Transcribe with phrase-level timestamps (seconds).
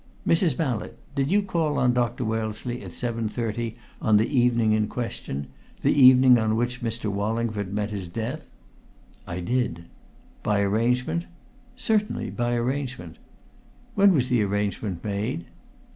[0.27, 0.57] "Mrs.
[0.57, 2.25] Mallett, did you call on Dr.
[2.25, 5.45] Wellesley at 7.30 on the evening in question
[5.83, 7.05] the evening on which Mr.
[7.11, 8.49] Wallingford met his death?"
[9.27, 9.85] "I did."
[10.41, 11.25] "By arrangement?"
[11.75, 13.17] "Certainly by arrangement."
[13.93, 15.45] "When was the arrangement made?"